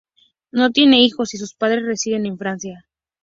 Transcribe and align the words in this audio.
No 0.51 0.71
tiene 0.71 0.99
hijos 1.03 1.35
y 1.35 1.37
sus 1.37 1.53
padres 1.53 1.85
residen 1.85 2.25
en 2.25 2.35
Francia. 2.39 2.87